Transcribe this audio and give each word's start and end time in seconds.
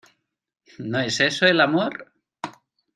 ¿no 0.79 0.99
es 0.99 1.19
eso 1.19 1.45
el 1.45 1.61
amor? 1.61 2.11